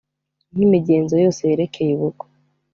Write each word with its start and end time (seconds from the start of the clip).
nk’imigenzo 0.53 1.15
yose 1.23 1.41
yerekeye 1.49 1.91
ubukwe 1.97 2.27